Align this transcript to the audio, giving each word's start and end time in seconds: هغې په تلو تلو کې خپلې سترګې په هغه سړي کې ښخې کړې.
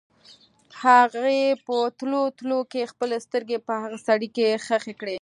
هغې 0.83 1.41
په 1.65 1.77
تلو 1.99 2.23
تلو 2.39 2.59
کې 2.71 2.89
خپلې 2.91 3.17
سترګې 3.25 3.57
په 3.67 3.73
هغه 3.83 3.97
سړي 4.07 4.29
کې 4.35 4.47
ښخې 4.65 4.93
کړې. 4.99 5.09